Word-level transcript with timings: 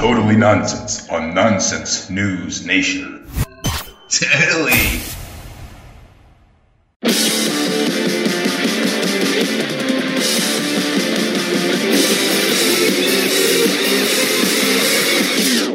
Totally 0.00 0.34
Nonsense 0.34 1.06
on 1.10 1.34
Nonsense 1.34 2.08
News 2.08 2.64
Nation. 2.64 3.30
Totally. 4.08 5.02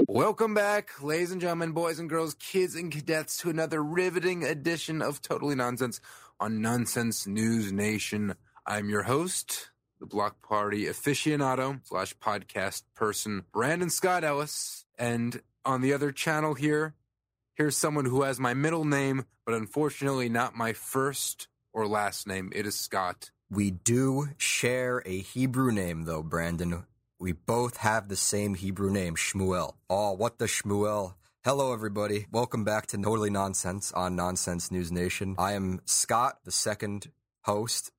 Welcome 0.08 0.55
back, 0.55 1.04
ladies 1.04 1.32
and 1.32 1.39
gentlemen, 1.39 1.73
boys 1.73 2.00
and 2.00 2.10
girls, 2.10 2.34
kids 2.34 2.76
and 2.76 2.92
cadets, 2.92 3.38
to 3.38 3.52
another 3.52 3.84
riveting 3.84 4.44
edition 4.44 5.04
of 5.04 5.21
Totally 5.21 5.54
Nonsense 5.54 6.02
on 6.39 6.62
Nonsense 6.62 7.28
News 7.28 7.71
Nation. 7.71 8.34
I'm 8.66 8.89
your 8.89 9.04
host, 9.04 9.70
the 10.00 10.05
Bloc 10.05 10.41
Party 10.41 10.86
aficionado 10.86 11.80
slash 11.86 12.16
podcast 12.18 12.84
person, 12.95 13.45
Brandon 13.52 13.90
Scott 13.90 14.23
Ellis. 14.23 14.86
And 14.98 15.41
on 15.63 15.81
the 15.81 15.94
other 15.94 16.12
channel 16.12 16.53
here, 16.53 16.95
here's 17.55 17.77
someone 17.77 18.05
who 18.05 18.23
has 18.23 18.39
my 18.39 18.53
middle 18.53 18.86
name, 18.86 19.26
but 19.45 19.55
unfortunately 19.55 20.30
not 20.30 20.55
my 20.55 20.73
first 20.73 21.48
or 21.73 21.88
last 21.88 22.27
name. 22.27 22.52
It 22.55 22.66
is 22.66 22.76
Scott. 22.76 23.31
We 23.50 23.72
do 23.72 24.30
share 24.38 25.03
a 25.05 25.20
Hebrew 25.20 25.72
name, 25.72 26.03
though, 26.03 26.23
Brandon. 26.23 26.86
We 27.20 27.31
both 27.31 27.77
have 27.77 28.09
the 28.09 28.16
same 28.16 28.55
Hebrew 28.55 28.91
name, 28.91 29.16
Shmuel. 29.16 29.75
Oh, 29.89 30.12
what 30.14 30.39
the 30.39 30.45
Shmuel. 30.45 31.16
Hello, 31.44 31.73
everybody. 31.73 32.25
Welcome 32.31 32.64
back 32.64 32.88
to 32.88 32.98
Totally 32.98 33.30
Nonsense 33.30 33.91
on 33.91 34.16
Nonsense 34.16 34.72
News 34.72 34.91
Nation. 34.91 35.36
I 35.38 35.53
am 35.53 35.80
Scott, 35.86 36.39
the 36.44 36.52
second 36.52 37.12
host, 37.44 37.91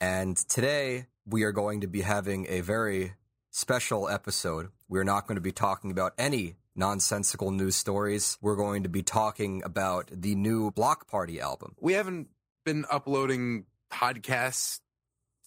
and 0.00 0.36
today 0.36 1.06
we 1.26 1.42
are 1.44 1.52
going 1.52 1.80
to 1.80 1.86
be 1.86 2.02
having 2.02 2.46
a 2.48 2.60
very 2.60 3.14
special 3.50 4.08
episode. 4.08 4.68
We're 4.88 5.04
not 5.04 5.26
going 5.26 5.36
to 5.36 5.42
be 5.42 5.52
talking 5.52 5.90
about 5.90 6.14
any 6.18 6.56
nonsensical 6.74 7.50
news 7.50 7.76
stories. 7.76 8.38
We're 8.40 8.56
going 8.56 8.82
to 8.82 8.88
be 8.88 9.02
talking 9.02 9.62
about 9.64 10.10
the 10.12 10.34
new 10.34 10.70
Bloc 10.70 11.06
Party 11.06 11.40
album. 11.40 11.74
We 11.80 11.92
haven't 11.92 12.28
been 12.64 12.84
uploading 12.90 13.66
podcasts 13.90 14.80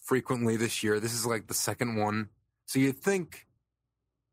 frequently 0.02 0.56
this 0.56 0.82
year. 0.82 1.00
This 1.00 1.14
is 1.14 1.26
like 1.26 1.48
the 1.48 1.54
second 1.54 1.96
one. 1.96 2.28
So 2.66 2.78
you'd 2.78 2.98
think 2.98 3.45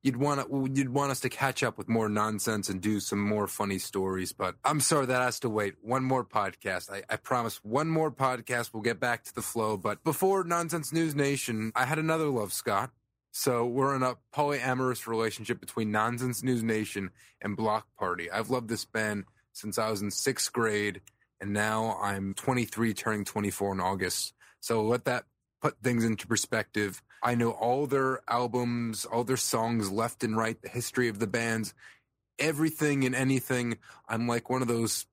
you'd 0.04 0.18
want 0.18 0.76
you'd 0.76 0.90
want 0.90 1.12
us 1.12 1.22
to 1.22 1.30
catch 1.30 1.64
up 1.64 1.78
with 1.78 1.88
more 1.88 2.10
nonsense 2.10 2.70
and 2.70 2.82
do 2.82 3.00
some 3.00 3.20
more 3.20 3.48
funny 3.48 3.80
stories, 3.80 4.34
but 4.34 4.56
I'm 4.64 4.82
sorry 4.82 5.08
that 5.08 5.22
has 5.22 5.40
to 5.40 5.50
wait. 5.50 5.76
One 5.82 6.04
more 6.04 6.26
podcast. 6.26 6.92
I, 6.92 7.04
I 7.10 7.16
promise 7.16 7.64
one 7.64 7.90
more 7.90 8.12
podcast. 8.12 8.72
We'll 8.74 8.84
get 8.84 9.00
back 9.00 9.24
to 9.24 9.34
the 9.34 9.42
flow. 9.42 9.78
But 9.78 10.04
before 10.04 10.44
Nonsense 10.44 10.92
News 10.92 11.16
Nation, 11.16 11.72
I 11.76 11.86
had 11.86 11.98
another 12.00 12.28
love, 12.28 12.54
Scott. 12.54 12.92
So 13.32 13.66
we're 13.66 13.96
in 13.96 14.04
a 14.04 14.18
polyamorous 14.36 15.08
relationship 15.08 15.60
between 15.60 15.90
Nonsense 15.90 16.44
News 16.44 16.62
Nation 16.62 17.10
and 17.42 17.58
Bloc 17.58 17.88
Party. 17.98 18.30
I've 18.30 18.52
loved 18.52 18.70
this 18.70 18.86
band 18.86 19.24
since 19.54 19.80
I 19.80 19.90
was 19.90 20.02
in 20.02 20.12
sixth 20.12 20.54
grade, 20.54 21.02
and 21.42 21.52
now 21.52 21.98
I'm 22.00 22.36
23, 22.36 22.94
turning 22.94 23.26
24 23.26 23.74
in 23.74 23.80
August. 23.80 24.34
So 24.60 24.84
let 24.84 25.06
that 25.06 25.26
put 25.64 25.82
things 25.82 26.04
into 26.04 26.28
perspective. 26.28 27.02
I 27.24 27.36
know 27.36 27.52
all 27.52 27.88
their 27.88 28.20
albums, 28.28 29.06
all 29.06 29.24
their 29.24 29.38
songs 29.38 29.90
left 29.90 30.22
and 30.22 30.36
right, 30.36 30.62
the 30.62 30.68
history 30.68 31.08
of 31.08 31.20
the 31.20 31.28
bands, 31.28 31.74
everything 32.38 33.06
and 33.06 33.16
anything. 33.16 33.78
I'm 34.10 34.28
like 34.28 34.50
one 34.50 34.62
of 34.62 34.68
those 34.68 35.06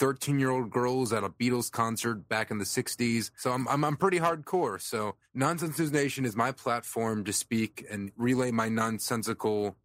13 0.00 0.40
year 0.40 0.50
old 0.50 0.70
girls 0.70 1.12
at 1.12 1.22
a 1.22 1.28
Beatles 1.28 1.70
concert 1.70 2.28
back 2.28 2.50
in 2.50 2.58
the 2.58 2.64
60s. 2.64 3.30
So 3.36 3.52
I'm, 3.52 3.68
I'm, 3.68 3.84
I'm 3.84 3.96
pretty 3.96 4.18
hardcore. 4.18 4.80
So 4.80 5.14
Nonsense 5.34 5.78
News 5.78 5.92
Nation 5.92 6.24
is 6.24 6.34
my 6.34 6.50
platform 6.50 7.22
to 7.24 7.32
speak 7.32 7.86
and 7.88 8.10
relay 8.16 8.50
my 8.50 8.68
nonsensical 8.68 9.76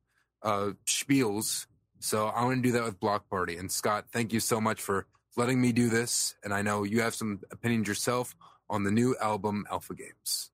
uh, 0.41 0.71
spiels. 0.87 1.67
So 1.99 2.25
I 2.25 2.43
want 2.43 2.63
to 2.63 2.67
do 2.67 2.71
that 2.71 2.83
with 2.83 2.99
Bloc 2.99 3.29
Party. 3.29 3.55
And 3.55 3.71
Scott, 3.71 4.05
thank 4.11 4.33
you 4.33 4.39
so 4.39 4.59
much 4.59 4.81
for 4.81 5.05
letting 5.35 5.61
me 5.61 5.71
do 5.71 5.89
this. 5.89 6.33
And 6.43 6.55
I 6.55 6.63
know 6.63 6.83
you 6.83 7.01
have 7.01 7.13
some 7.13 7.41
opinions 7.51 7.87
yourself 7.87 8.35
on 8.69 8.83
the 8.83 8.91
new 8.91 9.15
album 9.21 9.65
Alpha 9.71 9.95
Games. 9.95 10.51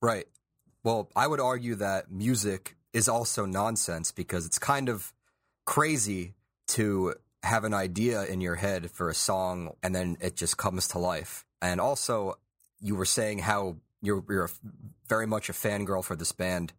Right. 0.00 0.26
Well, 0.82 1.10
I 1.16 1.26
would 1.26 1.40
argue 1.40 1.74
that 1.76 2.10
music 2.10 2.76
is 2.92 3.08
also 3.08 3.44
nonsense 3.44 4.12
because 4.12 4.46
it's 4.46 4.58
kind 4.58 4.88
of 4.88 5.12
crazy 5.64 6.34
to 6.68 7.14
have 7.42 7.64
an 7.64 7.74
idea 7.74 8.24
in 8.24 8.40
your 8.40 8.56
head 8.56 8.90
for 8.90 9.08
a 9.08 9.14
song 9.14 9.74
and 9.82 9.94
then 9.94 10.16
it 10.20 10.36
just 10.36 10.56
comes 10.56 10.88
to 10.88 10.98
life. 10.98 11.44
And 11.62 11.80
also, 11.80 12.38
you 12.80 12.94
were 12.94 13.04
saying 13.04 13.38
how 13.38 13.76
you're, 14.02 14.24
you're 14.28 14.50
very 15.08 15.26
much 15.26 15.48
a 15.48 15.52
fangirl 15.52 16.04
for 16.04 16.16
this 16.16 16.32
band, 16.32 16.72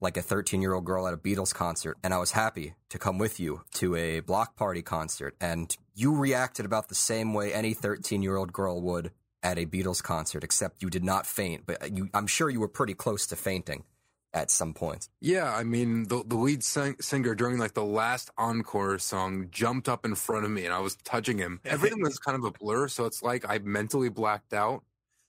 like 0.00 0.16
a 0.16 0.22
13 0.22 0.60
year 0.60 0.74
old 0.74 0.84
girl 0.84 1.06
at 1.06 1.14
a 1.14 1.18
Beatles 1.18 1.54
concert. 1.54 1.96
And 2.02 2.12
I 2.12 2.18
was 2.18 2.32
happy 2.32 2.74
to 2.90 2.98
come 2.98 3.18
with 3.18 3.38
you 3.38 3.62
to 3.74 3.96
a 3.96 4.20
Bloc 4.20 4.56
Party 4.56 4.82
concert. 4.82 5.34
And 5.40 5.74
you 5.94 6.14
reacted 6.14 6.66
about 6.66 6.88
the 6.88 6.94
same 6.94 7.34
way 7.34 7.52
any 7.52 7.74
13 7.74 8.22
year 8.22 8.36
old 8.36 8.52
girl 8.52 8.80
would 8.80 9.10
at 9.44 9.58
a 9.58 9.66
Beatles 9.66 10.02
concert, 10.02 10.42
except 10.42 10.82
you 10.82 10.90
did 10.90 11.04
not 11.04 11.26
faint. 11.26 11.66
But 11.66 11.96
you, 11.96 12.08
I'm 12.12 12.26
sure 12.26 12.50
you 12.50 12.58
were 12.58 12.68
pretty 12.68 12.94
close 12.94 13.26
to 13.28 13.36
fainting 13.36 13.84
at 14.32 14.50
some 14.50 14.74
point. 14.74 15.08
Yeah, 15.20 15.54
I 15.54 15.62
mean, 15.62 16.08
the 16.08 16.24
the 16.26 16.36
lead 16.36 16.64
sing- 16.64 16.96
singer 17.00 17.34
during 17.36 17.58
like 17.58 17.74
the 17.74 17.84
last 17.84 18.30
encore 18.36 18.98
song 18.98 19.48
jumped 19.50 19.88
up 19.88 20.04
in 20.04 20.16
front 20.16 20.44
of 20.44 20.50
me, 20.50 20.64
and 20.64 20.74
I 20.74 20.80
was 20.80 20.96
touching 20.96 21.38
him. 21.38 21.60
Everything 21.64 22.02
was 22.02 22.18
kind 22.18 22.36
of 22.36 22.44
a 22.44 22.50
blur, 22.50 22.88
so 22.88 23.04
it's 23.04 23.22
like 23.22 23.48
I 23.48 23.58
mentally 23.58 24.08
blacked 24.08 24.52
out. 24.52 24.82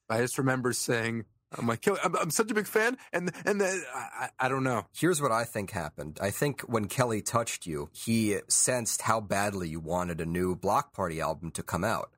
I 0.10 0.22
just 0.22 0.38
remember 0.40 0.74
saying. 0.74 1.26
I'm 1.58 1.68
like, 1.68 1.88
I'm, 1.88 2.16
I'm 2.18 2.32
such 2.32 2.52
a 2.52 2.54
big 2.54 2.68
fan, 2.68 2.98
and 3.14 3.32
and 3.46 3.62
then 3.62 3.82
I, 3.94 4.30
I 4.40 4.50
don't 4.50 4.64
know. 4.64 4.88
Here's 4.94 5.22
what 5.22 5.32
I 5.32 5.46
think 5.46 5.72
happened. 5.72 6.18
I 6.20 6.30
think 6.30 6.62
when 6.62 6.88
Kele 6.88 7.22
touched 7.22 7.66
you, 7.66 7.90
he 7.94 8.40
sensed 8.50 9.04
how 9.04 9.22
badly 9.22 9.70
you 9.70 9.80
wanted 9.80 10.20
a 10.20 10.26
new 10.26 10.56
Bloc 10.56 10.92
Party 10.92 11.22
album 11.22 11.52
to 11.52 11.64
come 11.64 11.86
out. 11.86 12.12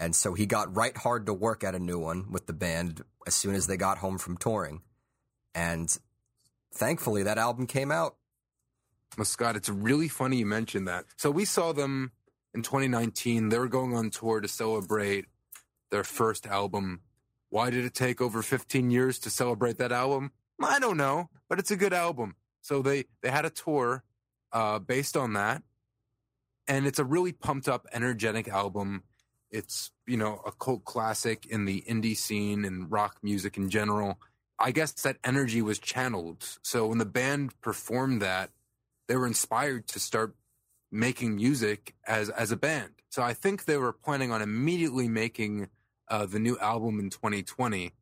And 0.00 0.14
so 0.14 0.34
he 0.34 0.46
got 0.46 0.74
right 0.76 0.96
hard 0.96 1.26
to 1.26 1.34
work 1.34 1.64
at 1.64 1.74
a 1.74 1.78
new 1.78 1.98
one 1.98 2.30
with 2.30 2.46
the 2.46 2.52
band 2.52 3.02
as 3.26 3.34
soon 3.34 3.54
as 3.54 3.66
they 3.66 3.76
got 3.76 3.98
home 3.98 4.18
from 4.18 4.36
touring. 4.36 4.82
And 5.54 5.96
thankfully, 6.72 7.24
that 7.24 7.38
album 7.38 7.66
came 7.66 7.90
out. 7.90 8.16
Well, 9.16 9.24
Scott, 9.24 9.56
it's 9.56 9.68
really 9.68 10.08
funny 10.08 10.38
you 10.38 10.46
mentioned 10.46 10.86
that. 10.86 11.06
So 11.16 11.30
we 11.30 11.44
saw 11.44 11.72
them 11.72 12.12
in 12.54 12.62
2019. 12.62 13.48
They 13.48 13.58
were 13.58 13.68
going 13.68 13.94
on 13.94 14.10
tour 14.10 14.40
to 14.40 14.48
celebrate 14.48 15.26
their 15.90 16.04
first 16.04 16.46
album. 16.46 17.00
Why 17.50 17.70
did 17.70 17.84
it 17.84 17.94
take 17.94 18.20
over 18.20 18.42
15 18.42 18.90
years 18.90 19.18
to 19.20 19.30
celebrate 19.30 19.78
that 19.78 19.90
album? 19.90 20.32
I 20.62 20.78
don't 20.78 20.96
know, 20.96 21.30
but 21.48 21.58
it's 21.58 21.70
a 21.70 21.76
good 21.76 21.92
album. 21.92 22.36
So 22.60 22.82
they 22.82 23.04
they 23.22 23.30
had 23.30 23.44
a 23.44 23.50
tour 23.50 24.04
uh, 24.52 24.78
based 24.78 25.16
on 25.16 25.32
that, 25.34 25.62
and 26.66 26.86
it's 26.86 26.98
a 26.98 27.04
really 27.04 27.32
pumped 27.32 27.68
up, 27.68 27.86
energetic 27.92 28.48
album. 28.48 29.04
It's 29.50 29.90
you 30.06 30.16
know 30.16 30.40
a 30.46 30.52
cult 30.52 30.84
classic 30.84 31.46
in 31.46 31.64
the 31.64 31.82
indie 31.88 32.16
scene 32.16 32.64
and 32.64 32.90
rock 32.90 33.18
music 33.22 33.56
in 33.56 33.70
general. 33.70 34.18
I 34.58 34.72
guess 34.72 34.92
that 34.92 35.18
energy 35.24 35.62
was 35.62 35.78
channeled. 35.78 36.58
So 36.62 36.86
when 36.86 36.98
the 36.98 37.06
band 37.06 37.60
performed 37.60 38.20
that, 38.22 38.50
they 39.06 39.16
were 39.16 39.26
inspired 39.26 39.86
to 39.88 40.00
start 40.00 40.34
making 40.90 41.36
music 41.36 41.94
as 42.06 42.30
as 42.30 42.50
a 42.50 42.56
band. 42.56 42.90
So 43.10 43.22
I 43.22 43.34
think 43.34 43.64
they 43.64 43.76
were 43.76 43.92
planning 43.92 44.32
on 44.32 44.42
immediately 44.42 45.08
making 45.08 45.68
uh, 46.08 46.26
the 46.26 46.38
new 46.38 46.58
album 46.58 46.98
in 46.98 47.10
2020. 47.10 47.92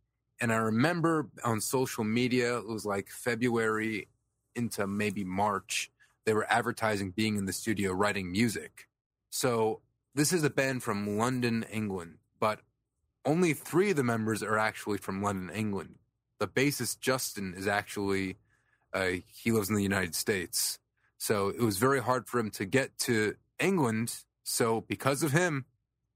And 0.41 0.53
I 0.53 0.57
remember 0.57 1.29
on 1.45 1.61
social 1.61 2.05
media, 2.05 2.59
it 2.59 2.69
was 2.69 2.85
like 2.85 3.09
February 3.09 4.09
into 4.55 4.87
maybe 4.87 5.25
March, 5.25 5.91
they 6.25 6.35
were 6.35 6.47
advertising 6.51 7.11
being 7.11 7.37
in 7.37 7.45
the 7.45 7.53
studio 7.53 7.93
writing 7.93 8.33
music. 8.33 8.89
So 9.31 9.81
this 10.17 10.33
is 10.33 10.43
a 10.43 10.51
band 10.51 10.83
from 10.83 11.19
London, 11.19 11.65
England, 11.71 12.17
but 12.41 12.61
only 13.27 13.53
three 13.53 13.91
of 13.91 13.97
the 13.97 14.03
members 14.03 14.43
are 14.43 14.57
actually 14.57 14.97
from 14.97 15.23
London, 15.23 15.55
England. 15.55 15.97
The 16.39 16.49
bassist 16.49 17.01
Justin 17.01 17.55
is 17.57 17.67
actually 17.67 18.39
uh, 18.95 19.11
he 19.29 19.53
lives 19.53 19.69
in 19.69 19.77
the 19.77 19.83
United 19.83 20.15
States, 20.15 20.79
so 21.19 21.49
it 21.49 21.61
was 21.61 21.77
very 21.77 22.01
hard 22.01 22.29
for 22.29 22.39
him 22.39 22.51
to 22.53 22.65
get 22.65 22.97
to 23.01 23.37
England. 23.61 24.15
So 24.43 24.81
because 24.81 25.23
of 25.23 25.33
him, 25.33 25.67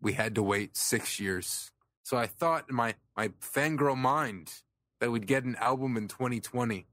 we 0.00 0.14
had 0.14 0.34
to 0.36 0.42
wait 0.42 0.76
six 0.76 1.20
years. 1.20 1.70
So 2.02 2.16
I 2.16 2.26
thought 2.26 2.70
in 2.70 2.74
my 2.74 2.94
my 3.16 3.28
fangirl 3.40 3.98
mind 3.98 4.50
that 5.00 5.10
we'd 5.10 5.26
get 5.26 5.44
an 5.44 5.56
album 5.56 5.98
in 5.98 6.08
2020, 6.08 6.86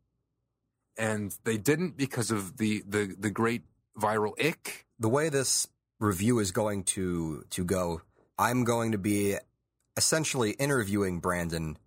and 0.98 1.34
they 1.46 1.58
didn't 1.58 1.96
because 1.96 2.32
of 2.32 2.58
the 2.58 2.84
the 2.86 3.16
the 3.18 3.32
great 3.32 3.64
viral 3.98 4.34
ick. 4.44 4.86
The 5.00 5.10
way 5.10 5.30
this 5.30 5.68
review 6.00 6.40
is 6.40 6.52
going 6.52 6.84
to 6.84 7.46
to 7.50 7.64
go, 7.64 8.02
I'm 8.38 8.64
going 8.64 8.92
to 8.92 8.98
be 8.98 9.38
essentially 9.96 10.52
interviewing 10.52 11.20
Brandon 11.20 11.78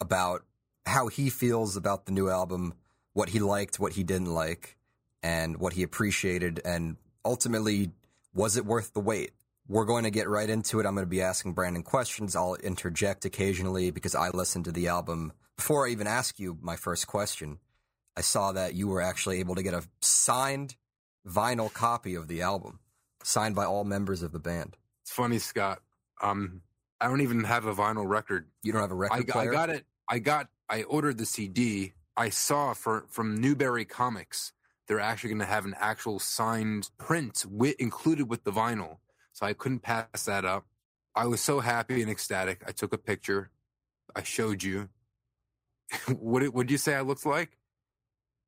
about 0.00 0.44
how 0.86 1.08
he 1.08 1.28
feels 1.28 1.76
about 1.76 2.06
the 2.06 2.12
new 2.12 2.28
album, 2.28 2.74
what 3.12 3.30
he 3.30 3.38
liked, 3.38 3.78
what 3.78 3.92
he 3.92 4.02
didn't 4.02 4.32
like, 4.32 4.76
and 5.22 5.58
what 5.58 5.74
he 5.74 5.82
appreciated, 5.82 6.60
and 6.64 6.96
ultimately, 7.24 7.90
was 8.32 8.56
it 8.56 8.64
worth 8.64 8.92
the 8.94 9.00
wait? 9.00 9.32
We're 9.68 9.84
going 9.84 10.04
to 10.04 10.10
get 10.10 10.28
right 10.28 10.48
into 10.48 10.80
it. 10.80 10.86
I'm 10.86 10.94
going 10.94 11.06
to 11.06 11.10
be 11.10 11.22
asking 11.22 11.52
Brandon 11.52 11.82
questions. 11.82 12.34
I'll 12.34 12.54
interject 12.54 13.24
occasionally 13.24 13.90
because 13.90 14.14
I 14.14 14.30
listened 14.30 14.64
to 14.64 14.72
the 14.72 14.88
album 14.88 15.32
before 15.56 15.86
I 15.86 15.90
even 15.90 16.06
ask 16.06 16.40
you 16.40 16.58
my 16.60 16.76
first 16.76 17.06
question. 17.06 17.58
I 18.16 18.22
saw 18.22 18.52
that 18.52 18.74
you 18.74 18.88
were 18.88 19.00
actually 19.00 19.38
able 19.38 19.54
to 19.54 19.62
get 19.62 19.74
a 19.74 19.84
signed 20.00 20.74
vinyl 21.28 21.72
copy 21.72 22.14
of 22.14 22.26
the 22.26 22.42
album, 22.42 22.80
signed 23.22 23.54
by 23.54 23.64
all 23.64 23.84
members 23.84 24.22
of 24.22 24.32
the 24.32 24.38
band. 24.38 24.76
It's 25.02 25.12
funny, 25.12 25.38
Scott. 25.38 25.80
Um, 26.22 26.62
I 27.00 27.08
don't 27.08 27.20
even 27.22 27.44
have 27.44 27.66
a 27.66 27.74
vinyl 27.74 28.08
record. 28.08 28.48
You 28.62 28.72
don't 28.72 28.82
have 28.82 28.90
a 28.90 28.96
record 28.96 29.30
I, 29.34 29.40
I 29.40 29.46
got 29.46 29.70
it. 29.70 29.86
I 30.08 30.18
got. 30.18 30.48
I 30.68 30.82
ordered 30.84 31.18
the 31.18 31.26
CD. 31.26 31.94
I 32.16 32.28
saw 32.28 32.74
for 32.74 33.06
from 33.08 33.40
Newbury 33.40 33.84
Comics. 33.84 34.52
They're 34.86 35.00
actually 35.00 35.30
going 35.30 35.40
to 35.40 35.46
have 35.46 35.64
an 35.64 35.76
actual 35.78 36.18
signed 36.18 36.90
print 36.98 37.44
with, 37.48 37.76
included 37.78 38.28
with 38.28 38.44
the 38.44 38.50
vinyl. 38.50 38.98
So 39.32 39.46
I 39.46 39.52
couldn't 39.52 39.80
pass 39.80 40.24
that 40.24 40.44
up. 40.44 40.66
I 41.14 41.26
was 41.26 41.40
so 41.40 41.60
happy 41.60 42.02
and 42.02 42.10
ecstatic. 42.10 42.62
I 42.66 42.72
took 42.72 42.92
a 42.92 42.98
picture. 42.98 43.50
I 44.14 44.22
showed 44.22 44.62
you. 44.62 44.88
what 46.18 46.40
did 46.40 46.54
would 46.54 46.70
you 46.70 46.78
say 46.78 46.94
I 46.94 47.00
looked 47.02 47.26
like? 47.26 47.56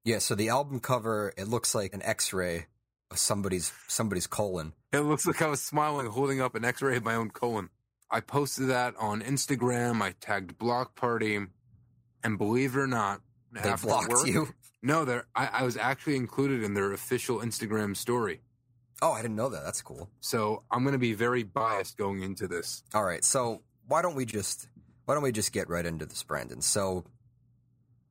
Yeah, 0.04 0.18
so 0.18 0.34
the 0.34 0.48
album 0.48 0.80
cover, 0.80 1.32
it 1.36 1.46
looks 1.46 1.74
like 1.76 1.94
an 1.94 2.02
X-ray 2.02 2.56
of 2.56 2.64
somebody's 3.18 3.72
somebody's 3.88 4.26
colon. 4.26 4.72
It 4.92 5.00
looks 5.00 5.26
like 5.26 5.40
I 5.42 5.46
was 5.48 5.60
smiling, 5.60 6.06
holding 6.06 6.40
up 6.40 6.54
an 6.54 6.64
X-ray 6.64 6.96
of 6.96 7.04
my 7.04 7.14
own 7.14 7.30
colon. 7.30 7.70
I 8.10 8.20
posted 8.20 8.68
that 8.68 8.94
on 8.98 9.22
Instagram. 9.22 10.02
I 10.02 10.14
tagged 10.20 10.58
Bloc 10.58 10.94
Party, 10.94 11.38
and 12.22 12.38
believe 12.38 12.76
it 12.76 12.80
or 12.80 12.86
not, 12.86 13.20
They 13.52 13.72
blocked 13.82 14.10
work- 14.10 14.26
you. 14.26 14.48
No, 14.82 15.04
they're, 15.04 15.24
I, 15.34 15.46
I 15.46 15.62
was 15.62 15.76
actually 15.76 16.16
included 16.16 16.62
in 16.64 16.74
their 16.74 16.92
official 16.92 17.38
Instagram 17.38 17.96
story. 17.96 18.40
Oh, 19.00 19.12
I 19.12 19.22
didn't 19.22 19.36
know 19.36 19.48
that. 19.48 19.64
That's 19.64 19.80
cool. 19.80 20.10
So 20.20 20.64
I'm 20.70 20.82
going 20.82 20.92
to 20.92 20.98
be 20.98 21.12
very 21.12 21.42
biased 21.44 21.96
going 21.96 22.22
into 22.22 22.48
this. 22.48 22.82
All 22.92 23.04
right, 23.04 23.24
so 23.24 23.62
why 23.86 24.02
don't 24.02 24.14
we 24.16 24.24
just 24.26 24.68
why 25.04 25.14
don't 25.14 25.22
we 25.22 25.32
just 25.32 25.52
get 25.52 25.68
right 25.68 25.86
into 25.86 26.04
this, 26.06 26.22
Brandon? 26.22 26.60
So, 26.60 27.04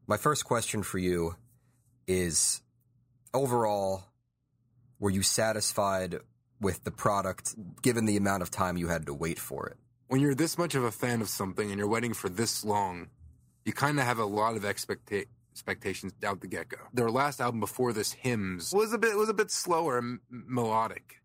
my 0.08 0.18
first 0.18 0.46
question 0.46 0.82
for 0.84 0.98
you 0.98 1.36
is: 2.08 2.62
overall, 3.34 4.04
were 5.02 5.10
you 5.10 5.24
satisfied 5.24 6.20
with 6.62 6.84
the 6.86 6.92
product, 6.92 7.56
given 7.82 8.06
the 8.06 8.16
amount 8.16 8.44
of 8.44 8.52
time 8.52 8.78
you 8.78 8.88
had 8.88 9.08
to 9.08 9.14
wait 9.14 9.40
for 9.40 9.68
it? 9.68 9.78
When 10.08 10.22
you're 10.22 10.36
this 10.36 10.58
much 10.58 10.76
of 10.76 10.84
a 10.84 10.92
fan 10.92 11.22
of 11.22 11.28
something 11.28 11.70
and 11.70 11.80
you're 11.80 11.90
waiting 11.90 12.14
for 12.14 12.30
this 12.30 12.64
long, 12.64 13.10
you 13.66 13.74
kind 13.74 14.00
of 14.00 14.06
have 14.06 14.20
a 14.20 14.26
lot 14.26 14.56
of 14.56 14.62
expecta- 14.62 15.26
expectations 15.52 16.14
out 16.24 16.40
the 16.40 16.48
get 16.48 16.70
go. 16.70 16.78
Their 16.94 17.10
last 17.10 17.42
album 17.42 17.60
before 17.60 17.94
this, 17.94 18.14
Hymns, 18.14 18.72
was 18.72 18.94
a 18.94 18.98
bit 19.00 19.18
was 19.18 19.28
a 19.28 19.34
bit 19.34 19.50
slower 19.50 19.98
and 19.98 20.20
m- 20.32 20.46
melodic. 20.48 21.22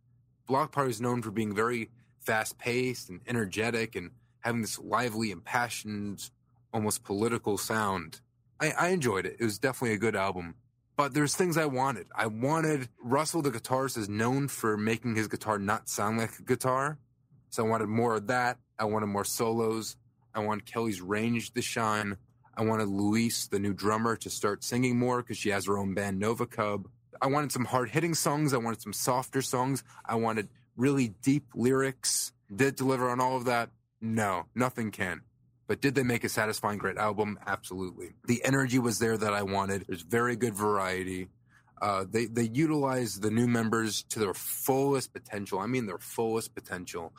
Bloc 0.47 0.73
Party 0.73 0.91
is 0.91 1.01
known 1.01 1.21
for 1.21 1.31
being 1.31 1.55
very 1.55 1.91
fast 2.21 2.57
paced 2.59 3.11
and 3.11 3.21
energetic 3.29 3.95
and 3.95 4.11
having 4.41 4.63
this 4.63 4.79
lively, 4.79 5.31
impassioned, 5.31 6.31
almost 6.73 7.05
political 7.05 7.59
sound. 7.59 8.21
I, 8.59 8.71
I 8.71 8.89
enjoyed 8.89 9.27
it. 9.27 9.37
It 9.39 9.45
was 9.45 9.59
definitely 9.59 9.95
a 9.95 9.99
good 9.99 10.17
album. 10.17 10.55
But 10.97 11.13
there's 11.13 11.35
things 11.35 11.59
I 11.59 11.67
wanted. 11.67 12.07
I 12.15 12.27
wanted 12.27 12.89
Russell, 12.99 13.43
the 13.43 13.51
guitarist, 13.51 13.99
is 13.99 14.09
known 14.09 14.49
for 14.49 14.79
making 14.79 15.15
his 15.15 15.29
guitar 15.29 15.59
not 15.59 15.89
sound 15.91 16.19
like 16.19 16.39
a 16.39 16.43
guitar. 16.43 16.99
So 17.51 17.65
I 17.65 17.69
wanted 17.69 17.89
more 17.89 18.15
of 18.15 18.27
that. 18.29 18.59
I 18.79 18.85
wanted 18.85 19.07
more 19.07 19.25
solos. 19.25 19.97
I 20.35 20.41
wanted 20.41 20.65
Kele's 20.65 21.01
range 21.01 21.53
to 21.53 21.63
shine. 21.63 22.17
I 22.57 22.63
wanted 22.63 22.89
Louise, 22.89 23.49
the 23.49 23.59
new 23.59 23.75
drummer, 23.75 24.17
to 24.17 24.31
start 24.31 24.65
singing 24.65 24.99
more 24.99 25.23
because 25.23 25.37
she 25.37 25.51
has 25.51 25.67
her 25.67 25.77
own 25.77 25.93
band, 25.93 26.19
Nova 26.19 26.47
Cub. 26.47 26.89
I 27.21 27.27
wanted 27.27 27.53
some 27.53 27.67
hard 27.67 27.91
hitting 27.91 28.15
songs. 28.15 28.55
I 28.55 28.59
wanted 28.59 28.81
some 28.81 28.95
softer 28.95 29.43
songs. 29.43 29.85
I 30.05 30.15
wanted 30.15 30.49
really 30.77 31.09
deep 31.23 31.45
lyrics. 31.55 32.33
Did 32.55 32.77
deliver 32.77 33.11
on 33.11 33.21
all 33.21 33.37
of 33.37 33.45
that? 33.45 33.71
No, 34.01 34.47
nothing 34.55 34.91
can. 34.91 35.23
But 35.67 35.81
did 35.81 35.95
they 35.95 36.05
make 36.05 36.23
a 36.25 36.29
satisfying, 36.29 36.79
great 36.79 36.97
album? 36.97 37.39
Absolutely. 37.47 38.15
The 38.27 38.45
energy 38.45 38.79
was 38.79 38.99
there 38.99 39.17
that 39.17 39.33
I 39.33 39.43
wanted. 39.43 39.85
There's 39.89 40.03
very 40.03 40.37
good 40.37 40.55
variety. 40.55 41.29
Uh, 41.83 42.05
they 42.09 42.27
they 42.27 42.45
utilize 42.45 43.21
the 43.21 43.31
new 43.31 43.47
members 43.47 44.05
to 44.05 44.19
their 44.19 44.33
fullest 44.35 45.13
potential. 45.13 45.59
I 45.59 45.67
mean, 45.67 45.87
their 45.87 45.99
fullest 45.99 46.55
potential. 46.55 47.13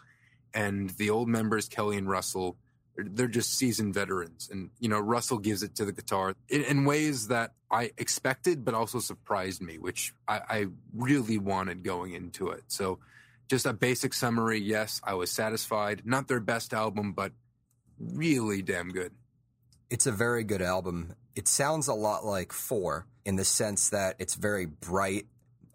And 0.54 0.90
the 0.92 1.10
old 1.10 1.28
members, 1.28 1.68
Kele 1.68 1.98
and 1.98 2.10
Russell, 2.10 2.58
they're- 2.96 3.28
just 3.28 3.56
seasoned 3.56 3.94
veterans. 3.94 4.50
And 4.52 4.72
you 4.80 4.90
know, 4.90 5.00
Russell 5.00 5.38
gives 5.38 5.62
it 5.62 5.76
to 5.76 5.86
the 5.86 5.92
guitar 5.92 6.34
in, 6.50 6.64
in 6.64 6.86
ways 6.86 7.28
that 7.28 7.52
I 7.70 7.92
expected, 7.98 8.66
but 8.66 8.74
also 8.74 9.00
surprised 9.00 9.62
me, 9.62 9.78
which 9.78 10.14
I, 10.28 10.42
I 10.50 10.66
really 10.96 11.38
wanted 11.38 11.84
going 11.84 12.14
into 12.14 12.50
it. 12.50 12.64
So, 12.68 13.00
just 13.50 13.66
a 13.66 13.74
basic 13.74 14.14
summary. 14.14 14.60
Yes, 14.60 15.00
I 15.04 15.14
was 15.14 15.32
satisfied. 15.32 16.02
Not 16.06 16.28
their 16.28 16.40
best 16.40 16.74
album, 16.74 17.12
but 17.14 17.34
really 18.00 18.62
damn 18.62 18.90
good. 18.90 19.12
It's 19.90 20.06
a 20.06 20.12
very 20.12 20.44
good 20.44 20.62
album. 20.62 21.16
It 21.36 21.48
sounds 21.48 21.88
a 21.88 21.94
lot 21.94 22.26
like 22.26 22.52
Four 22.52 23.06
in 23.26 23.36
the 23.36 23.46
sense 23.46 23.90
that 23.90 24.16
it's 24.20 24.36
very 24.36 24.66
bright. 24.66 25.28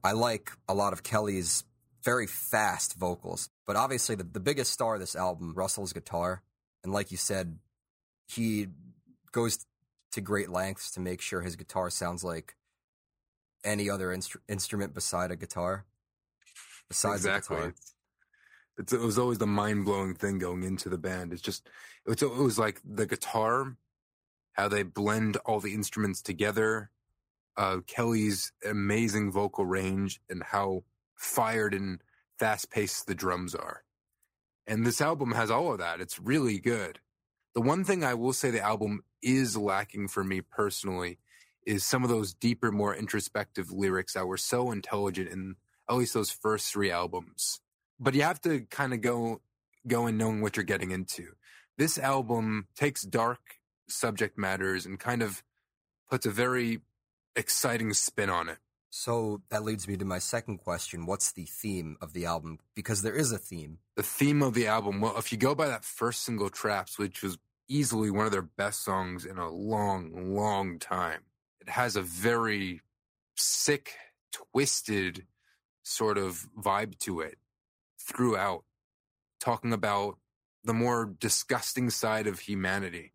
I 0.05 0.13
like 0.13 0.53
a 0.69 0.75
lot 0.75 0.93
of 0.93 1.03
Kele's 1.03 1.65
very 2.05 2.27
fast 2.27 2.95
vocals, 2.95 3.49
but 3.67 3.77
obviously 3.77 4.17
the, 4.17 4.25
the 4.25 4.41
biggest 4.41 4.73
star 4.73 4.95
of 4.95 5.01
this 5.01 5.15
album, 5.15 5.55
Russell's 5.55 5.93
guitar. 5.93 6.43
And 6.83 6.93
like 6.93 7.11
you 7.11 7.17
said, 7.17 7.59
he 8.27 8.67
goes 9.31 9.65
to 10.13 10.21
great 10.21 10.51
lengths 10.51 10.91
to 10.93 11.01
make 11.01 11.21
sure 11.21 11.41
his 11.41 11.57
guitar 11.57 11.91
sounds 11.91 12.25
like 12.25 12.57
any 13.65 13.89
other 13.89 14.09
instru- 14.09 14.41
instrument 14.49 14.95
beside 14.95 15.31
a 15.31 15.37
guitar. 15.37 15.85
Besides 16.89 17.25
exactly. 17.25 17.57
a 17.57 17.61
guitar. 17.61 17.75
It's, 18.79 18.93
it 18.93 19.01
was 19.01 19.19
always 19.19 19.39
the 19.39 19.47
mind 19.47 19.85
blowing 19.85 20.15
thing 20.15 20.39
going 20.39 20.63
into 20.63 20.89
the 20.89 20.99
band. 20.99 21.33
It's 21.33 21.43
just, 21.43 21.69
it's, 22.07 22.23
it 22.23 22.35
was 22.35 22.59
like 22.59 22.81
the 22.85 23.07
guitar, 23.07 23.77
how 24.53 24.69
they 24.69 24.83
blend 24.83 25.37
all 25.39 25.61
the 25.61 25.75
instruments 25.75 26.23
together, 26.23 26.91
uh, 27.57 27.79
Kele's 27.87 28.53
amazing 28.65 29.31
vocal 29.31 29.67
range, 29.67 30.21
and 30.31 30.43
how 30.43 30.85
fired 31.15 31.75
and 31.75 32.01
fast 32.39 32.71
paced 32.71 33.07
the 33.07 33.15
drums 33.15 33.55
are. 33.55 33.85
And 34.67 34.87
this 34.87 35.01
album 35.01 35.33
has 35.33 35.51
all 35.51 35.73
of 35.73 35.79
that. 35.79 36.01
It's 36.01 36.19
really 36.19 36.59
good. 36.59 37.01
The 37.55 37.61
one 37.61 37.85
thing 37.85 38.05
I 38.05 38.15
will 38.15 38.33
say 38.33 38.51
the 38.51 38.61
album 38.61 39.03
is 39.23 39.57
lacking 39.57 40.09
for 40.09 40.25
me 40.25 40.41
personally 40.41 41.19
is 41.67 41.85
some 41.85 42.03
of 42.03 42.09
those 42.09 42.33
deeper, 42.35 42.73
more 42.73 42.95
introspective 42.95 43.71
lyrics 43.71 44.15
that 44.15 44.27
were 44.27 44.37
so 44.37 44.71
intelligent 44.71 45.29
in 45.29 45.57
at 45.89 45.97
least 45.97 46.15
those 46.15 46.31
first 46.31 46.73
three 46.73 46.91
albums. 46.91 47.61
But 48.03 48.15
you 48.15 48.23
have 48.23 48.41
to 48.43 48.63
kind 48.63 48.93
of 48.93 49.01
go 49.01 49.41
go 49.87 50.07
in 50.09 50.19
knowing 50.19 50.43
what 50.43 50.57
you're 50.57 50.65
getting 50.65 50.91
into. 50.91 51.35
This 51.79 51.99
album 51.99 52.67
takes 52.75 53.03
dark 53.03 53.61
subject 53.89 54.37
matters 54.37 54.85
and 54.85 54.99
kind 54.99 55.23
of 55.23 55.43
puts 56.11 56.27
a 56.27 56.31
very 56.31 56.81
exciting 57.37 57.93
spin 57.93 58.29
on 58.29 58.49
it. 58.49 58.59
So 58.91 59.41
that 59.51 59.63
leads 59.63 59.87
me 59.89 59.97
to 59.97 60.05
my 60.05 60.19
second 60.19 60.59
question. 60.59 61.07
What's 61.07 61.33
the 61.33 61.45
theme 61.45 61.97
of 62.01 62.13
the 62.13 62.27
album? 62.27 62.59
Because 62.75 63.03
there 63.03 63.15
is 63.15 63.33
a 63.33 63.39
theme. 63.39 63.79
The 63.97 64.03
theme 64.03 64.43
of 64.43 64.53
the 64.53 64.67
album, 64.67 65.01
well, 65.01 65.17
if 65.17 65.33
you 65.33 65.39
go 65.39 65.55
by 65.55 65.69
that 65.69 65.85
first 65.85 66.25
single, 66.25 66.51
Traps, 66.51 66.99
which 66.99 67.23
was 67.23 67.39
easily 67.69 68.11
one 68.11 68.27
of 68.27 68.33
their 68.33 68.43
best 68.43 68.85
songs 68.85 69.25
in 69.25 69.39
a 69.39 69.49
long, 69.49 70.35
long 70.35 70.79
time, 70.79 71.21
it 71.61 71.71
has 71.71 71.97
a 71.97 72.03
very 72.03 72.83
sick, 73.37 73.95
twisted 74.33 75.25
sort 75.85 76.19
of 76.19 76.49
vibe 76.61 76.99
to 76.99 77.21
it 77.21 77.39
throughout, 78.03 78.65
talking 79.41 79.73
about 79.73 80.19
the 80.65 80.75
more 80.75 81.07
disgusting 81.19 81.91
side 81.91 82.27
of 82.27 82.41
humanity 82.41 83.13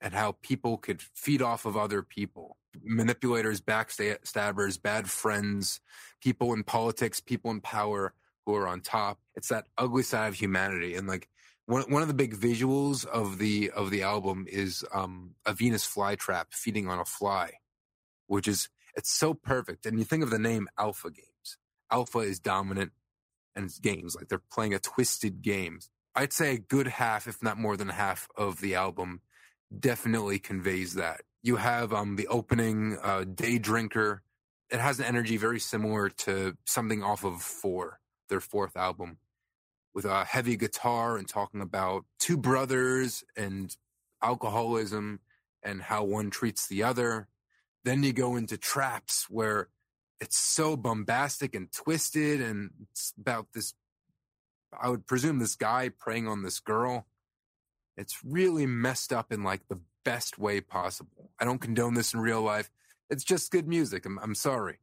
and 0.00 0.14
how 0.14 0.36
people 0.42 0.76
could 0.78 1.02
feed 1.02 1.42
off 1.42 1.64
of 1.64 1.76
other 1.76 2.02
people. 2.02 2.56
Manipulators, 2.82 3.60
backstabbers, 3.60 4.80
bad 4.80 5.10
friends, 5.10 5.80
people 6.20 6.52
in 6.52 6.62
politics, 6.62 7.20
people 7.20 7.50
in 7.50 7.60
power 7.60 8.14
who 8.46 8.54
are 8.54 8.68
on 8.68 8.80
top. 8.80 9.18
It's 9.34 9.48
that 9.48 9.66
ugly 9.76 10.02
side 10.02 10.28
of 10.28 10.34
humanity. 10.34 10.94
And 10.94 11.06
like 11.06 11.28
one 11.66 11.82
one 11.90 12.02
of 12.02 12.08
the 12.08 12.14
big 12.14 12.34
visuals 12.34 13.04
of 13.06 13.38
the 13.38 13.70
of 13.70 13.90
the 13.90 14.02
album 14.02 14.46
is 14.48 14.84
um 14.92 15.34
a 15.46 15.52
Venus 15.52 15.86
flytrap 15.86 16.46
feeding 16.50 16.88
on 16.88 16.98
a 16.98 17.04
fly, 17.04 17.52
which 18.26 18.48
is 18.48 18.68
it's 18.96 19.12
so 19.12 19.34
perfect. 19.34 19.86
And 19.86 19.98
you 19.98 20.04
think 20.04 20.22
of 20.22 20.30
the 20.30 20.38
name 20.38 20.68
Alpha 20.78 21.10
Games. 21.10 21.58
Alpha 21.90 22.20
is 22.20 22.38
dominant 22.38 22.92
and 23.56 23.70
games. 23.82 24.14
Like 24.14 24.28
they're 24.28 24.42
playing 24.52 24.74
a 24.74 24.78
twisted 24.78 25.42
game. 25.42 25.80
I'd 26.14 26.32
say 26.32 26.54
a 26.54 26.58
good 26.58 26.86
half, 26.86 27.26
if 27.26 27.42
not 27.42 27.58
more 27.58 27.76
than 27.76 27.88
half 27.88 28.28
of 28.36 28.60
the 28.60 28.74
album 28.74 29.20
definitely 29.78 30.38
conveys 30.38 30.94
that. 30.94 31.22
You 31.42 31.56
have 31.56 31.92
um 31.92 32.16
the 32.16 32.26
opening 32.28 32.98
uh 33.02 33.24
Day 33.24 33.58
Drinker. 33.58 34.22
It 34.70 34.80
has 34.80 35.00
an 35.00 35.06
energy 35.06 35.36
very 35.36 35.60
similar 35.60 36.08
to 36.10 36.56
something 36.66 37.02
off 37.02 37.24
of 37.24 37.42
Four, 37.42 38.00
their 38.28 38.40
fourth 38.40 38.76
album, 38.76 39.18
with 39.94 40.04
a 40.04 40.24
heavy 40.24 40.56
guitar 40.56 41.16
and 41.16 41.28
talking 41.28 41.60
about 41.60 42.04
two 42.18 42.36
brothers 42.36 43.24
and 43.36 43.74
alcoholism 44.22 45.20
and 45.62 45.82
how 45.82 46.04
one 46.04 46.30
treats 46.30 46.66
the 46.66 46.82
other. 46.82 47.28
Then 47.84 48.02
you 48.02 48.12
go 48.12 48.36
into 48.36 48.56
Traps 48.58 49.28
where 49.28 49.68
it's 50.20 50.38
so 50.38 50.76
bombastic 50.76 51.54
and 51.54 51.72
twisted 51.72 52.40
and 52.40 52.70
it's 52.90 53.12
about 53.18 53.48
this 53.54 53.74
I 54.78 54.88
would 54.88 55.06
presume 55.06 55.38
this 55.38 55.56
guy 55.56 55.88
preying 55.88 56.28
on 56.28 56.42
this 56.42 56.60
girl. 56.60 57.06
It's 57.96 58.20
really 58.24 58.66
messed 58.66 59.12
up 59.12 59.32
in 59.32 59.42
like 59.42 59.66
the 59.68 59.80
best 60.04 60.38
way 60.38 60.60
possible. 60.60 61.30
I 61.38 61.44
don't 61.44 61.60
condone 61.60 61.94
this 61.94 62.14
in 62.14 62.20
real 62.20 62.42
life. 62.42 62.70
It's 63.08 63.24
just 63.24 63.50
good 63.50 63.66
music. 63.66 64.06
I'm, 64.06 64.18
I'm 64.20 64.34
sorry. 64.34 64.78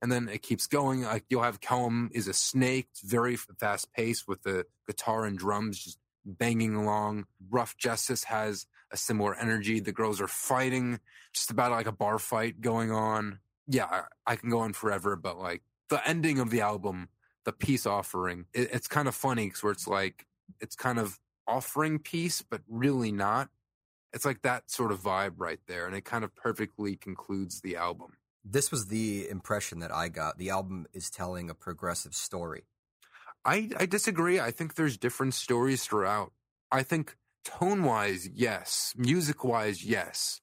And 0.00 0.10
then 0.10 0.28
it 0.28 0.42
keeps 0.42 0.66
going. 0.66 1.02
Like 1.02 1.24
you'll 1.28 1.42
have 1.42 1.60
Callum 1.60 2.10
is 2.14 2.28
a 2.28 2.32
snake, 2.32 2.88
very 3.02 3.36
fast 3.36 3.92
paced 3.92 4.28
with 4.28 4.42
the 4.42 4.66
guitar 4.86 5.24
and 5.24 5.38
drums 5.38 5.78
just 5.78 5.98
banging 6.24 6.74
along. 6.74 7.26
Rough 7.50 7.76
Justice 7.76 8.24
has 8.24 8.66
a 8.92 8.96
similar 8.96 9.34
energy. 9.34 9.80
The 9.80 9.92
girls 9.92 10.20
are 10.20 10.28
fighting, 10.28 11.00
just 11.32 11.50
about 11.50 11.72
like 11.72 11.86
a 11.86 11.92
bar 11.92 12.18
fight 12.18 12.60
going 12.60 12.90
on. 12.90 13.40
Yeah, 13.72 14.02
I, 14.26 14.36
can 14.36 14.50
go 14.50 14.58
on 14.58 14.74
forever, 14.74 15.16
but 15.16 15.38
like 15.38 15.62
the 15.88 16.06
ending 16.06 16.38
of 16.38 16.50
the 16.50 16.60
album, 16.60 17.08
the 17.44 17.52
peace 17.52 17.86
offering, 17.86 18.44
it, 18.52 18.68
it's 18.70 18.86
kind 18.86 19.08
of 19.08 19.14
funny 19.14 19.46
because 19.46 19.62
where 19.62 19.72
it's 19.72 19.88
like, 19.88 20.26
it's 20.60 20.76
kind 20.76 20.98
of 20.98 21.18
offering 21.48 21.98
peace, 21.98 22.42
but 22.42 22.60
really 22.68 23.12
not. 23.12 23.48
It's 24.12 24.26
like 24.26 24.42
that 24.42 24.70
sort 24.70 24.92
of 24.92 25.00
vibe 25.00 25.34
right 25.38 25.60
there. 25.66 25.86
And 25.86 25.96
it 25.96 26.04
kind 26.04 26.22
of 26.22 26.36
perfectly 26.36 26.96
concludes 26.96 27.62
the 27.62 27.76
album. 27.76 28.12
This 28.44 28.70
was 28.70 28.88
the 28.88 29.26
impression 29.30 29.78
that 29.78 29.90
I 29.90 30.08
got. 30.10 30.36
The 30.36 30.50
album 30.50 30.86
is 30.92 31.08
telling 31.08 31.48
a 31.48 31.54
progressive 31.54 32.14
story. 32.14 32.64
I, 33.42 33.70
I 33.78 33.86
disagree. 33.86 34.38
I 34.38 34.50
think 34.50 34.74
there's 34.74 34.98
different 34.98 35.32
stories 35.32 35.84
throughout. 35.84 36.32
I 36.70 36.82
think 36.82 37.16
tone 37.44 37.84
wise, 37.84 38.28
yes. 38.34 38.92
Music 38.98 39.44
wise, 39.44 39.82
yes. 39.82 40.42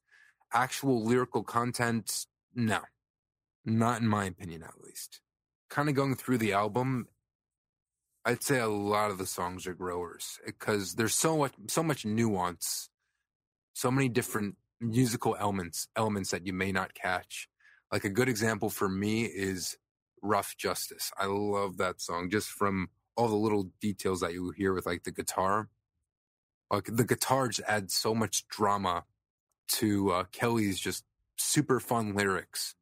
Actual 0.51 1.03
lyrical 1.03 1.43
content, 1.43 2.25
no. 2.55 2.79
Not 3.69 4.01
in 4.01 4.07
my 4.07 4.25
opinion, 4.25 4.63
at 4.63 4.81
least. 4.83 5.21
Kind 5.69 5.89
of 5.89 5.95
going 5.95 6.15
through 6.15 6.39
the 6.39 6.53
album, 6.53 7.07
I'd 8.25 8.41
say 8.41 8.57
a 8.57 8.67
lot 8.67 9.11
of 9.11 9.19
the 9.19 9.27
songs 9.27 9.67
are 9.67 9.75
growers 9.75 10.39
because 10.43 10.95
there's 10.95 11.13
so 11.13 11.37
much, 11.37 11.53
so 11.67 11.83
much 11.83 12.03
nuance, 12.03 12.89
so 13.73 13.91
many 13.91 14.09
different 14.09 14.55
musical 14.81 15.35
elements, 15.39 15.87
elements 15.95 16.31
that 16.31 16.47
you 16.47 16.53
may 16.53 16.71
not 16.71 16.95
catch. 16.95 17.47
Like 17.91 18.03
a 18.05 18.09
good 18.09 18.27
example 18.27 18.71
for 18.71 18.89
me 18.89 19.25
is 19.25 19.77
Rough 20.23 20.57
Justice. 20.57 21.11
I 21.17 21.25
love 21.27 21.77
that 21.77 22.01
song 22.01 22.31
just 22.31 22.49
from 22.49 22.89
all 23.15 23.27
the 23.27 23.35
little 23.35 23.71
details 23.79 24.21
that 24.21 24.33
you 24.33 24.49
hear 24.49 24.73
with 24.73 24.87
like 24.87 25.03
the 25.03 25.11
guitar. 25.11 25.69
Like 26.71 26.85
the 26.85 27.05
guitar 27.05 27.49
just 27.49 27.67
adds 27.69 27.93
so 27.93 28.15
much 28.15 28.47
drama 28.47 29.05
to 29.73 30.11
uh, 30.11 30.23
Kele's 30.31 30.79
just 30.79 31.03
super 31.37 31.79
fun 31.79 32.15
lyrics. 32.15 32.75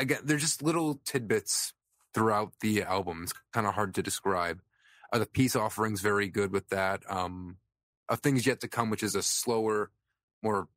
Again, 0.00 0.20
they're 0.24 0.38
just 0.38 0.62
little 0.62 0.98
tidbits 1.04 1.74
throughout 2.14 2.52
the 2.60 2.82
album. 2.82 3.20
It's 3.22 3.34
kind 3.52 3.66
of 3.66 3.74
hard 3.74 3.94
to 3.94 4.02
describe. 4.02 4.62
Uh, 5.12 5.18
the 5.18 5.26
peace 5.26 5.54
offering's 5.54 6.00
very 6.00 6.28
good 6.28 6.52
with 6.52 6.68
that. 6.70 7.02
Um, 7.08 7.58
of 8.08 8.20
things 8.20 8.46
yet 8.46 8.60
to 8.60 8.68
come, 8.68 8.88
which 8.88 9.02
is 9.02 9.14
a 9.14 9.22
slower, 9.22 9.90
more, 10.42 10.68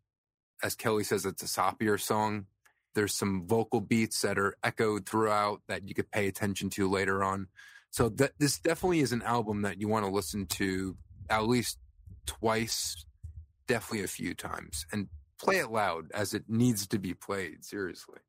as 0.61 0.75
Kele 0.75 1.03
says, 1.03 1.25
it's 1.25 1.41
a 1.41 1.45
soppier 1.45 1.99
song. 1.99 2.47
There's 2.95 3.15
some 3.15 3.47
vocal 3.47 3.79
beats 3.79 4.21
that 4.21 4.37
are 4.37 4.57
echoed 4.61 5.07
throughout 5.07 5.61
that 5.67 5.87
you 5.87 5.95
could 5.95 6.11
pay 6.11 6.27
attention 6.27 6.69
to 6.71 6.89
later 6.89 7.23
on. 7.23 7.47
So 7.91 8.09
this 8.09 8.59
definitely 8.59 8.99
is 8.99 9.13
an 9.13 9.21
album 9.21 9.61
that 9.61 9.79
you 9.79 9.87
want 9.87 10.05
to 10.05 10.11
listen 10.11 10.47
to 10.47 10.97
at 11.29 11.47
least 11.47 11.79
twice, 12.25 13.05
definitely 13.67 14.03
a 14.03 14.07
few 14.07 14.33
times, 14.33 14.85
and 14.91 15.07
play 15.39 15.57
it 15.59 15.71
loud 15.71 16.11
as 16.11 16.33
it 16.33 16.43
needs 16.49 16.87
to 16.87 16.99
be 16.99 17.13
played. 17.13 17.63
Seriously. 17.63 18.19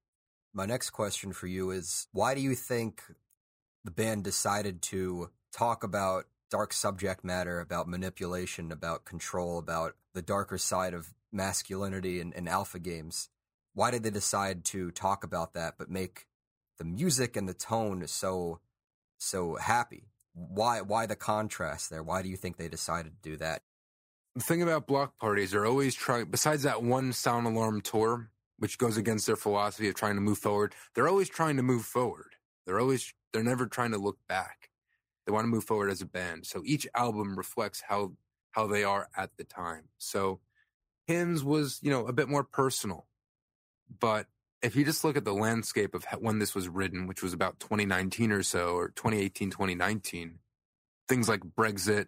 My 0.56 0.66
next 0.66 0.90
question 0.90 1.32
for 1.32 1.48
you 1.48 1.72
is 1.72 2.06
why 2.12 2.36
do 2.36 2.40
you 2.40 2.54
think 2.54 3.02
the 3.84 3.90
band 3.90 4.22
decided 4.22 4.82
to 4.82 5.30
talk 5.52 5.82
about 5.82 6.26
dark 6.48 6.72
subject 6.72 7.24
matter, 7.24 7.58
about 7.58 7.88
manipulation, 7.88 8.70
about 8.70 9.04
control, 9.04 9.58
about 9.58 9.96
the 10.14 10.22
darker 10.22 10.56
side 10.56 10.94
of 10.94 11.12
masculinity 11.32 12.20
and, 12.20 12.32
and 12.34 12.48
alpha 12.48 12.78
games? 12.78 13.28
Why 13.74 13.90
did 13.90 14.04
they 14.04 14.10
decide 14.10 14.64
to 14.66 14.92
talk 14.92 15.24
about 15.24 15.54
that 15.54 15.74
but 15.76 15.90
make 15.90 16.28
the 16.78 16.84
music 16.84 17.36
and 17.36 17.48
the 17.48 17.54
tone 17.54 18.06
so 18.06 18.60
so 19.18 19.56
happy? 19.56 20.04
Why 20.34 20.80
why 20.80 21.06
the 21.06 21.16
contrast 21.16 21.90
there? 21.90 22.04
Why 22.04 22.22
do 22.22 22.28
you 22.28 22.36
think 22.36 22.56
they 22.56 22.68
decided 22.68 23.20
to 23.20 23.28
do 23.30 23.36
that? 23.38 23.62
The 24.36 24.42
thing 24.42 24.62
about 24.62 24.86
Bloc 24.86 25.18
Party's, 25.18 25.50
they're 25.50 25.66
always 25.66 25.96
trying 25.96 26.26
besides 26.26 26.62
that 26.62 26.84
one 26.84 27.12
sound 27.12 27.48
alarm 27.48 27.80
tour, 27.80 28.30
which 28.58 28.78
goes 28.78 28.96
against 28.96 29.26
their 29.26 29.36
philosophy 29.36 29.88
of 29.88 29.94
trying 29.94 30.14
to 30.14 30.20
move 30.20 30.38
forward, 30.38 30.74
they're 30.94 31.08
always 31.08 31.28
trying 31.28 31.56
to 31.56 31.62
move 31.62 31.84
forward. 31.84 32.36
They're 32.66 32.80
always 32.80 33.12
they're 33.32 33.42
never 33.42 33.66
trying 33.66 33.90
to 33.92 33.98
look 33.98 34.18
back. 34.28 34.70
They 35.26 35.32
want 35.32 35.44
to 35.44 35.48
move 35.48 35.64
forward 35.64 35.90
as 35.90 36.02
a 36.02 36.06
band. 36.06 36.46
So 36.46 36.62
each 36.64 36.86
album 36.94 37.36
reflects 37.36 37.82
how 37.88 38.12
how 38.52 38.66
they 38.66 38.84
are 38.84 39.08
at 39.16 39.30
the 39.36 39.44
time. 39.44 39.88
So 39.98 40.40
Hymns 41.06 41.42
was, 41.42 41.80
you 41.82 41.90
know, 41.90 42.06
a 42.06 42.12
bit 42.12 42.28
more 42.28 42.44
personal. 42.44 43.06
But 44.00 44.26
if 44.62 44.76
you 44.76 44.84
just 44.84 45.04
look 45.04 45.16
at 45.16 45.24
the 45.24 45.34
landscape 45.34 45.94
of 45.94 46.04
when 46.20 46.38
this 46.38 46.54
was 46.54 46.68
written, 46.68 47.06
which 47.06 47.22
was 47.22 47.32
about 47.32 47.60
2019 47.60 48.32
or 48.32 48.42
so, 48.42 48.74
or 48.74 48.88
2018, 48.88 49.50
2019, 49.50 50.38
things 51.08 51.28
like 51.28 51.40
Brexit 51.40 52.06